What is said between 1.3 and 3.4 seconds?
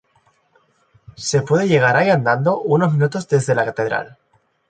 puede llegar ahí andando unos minutos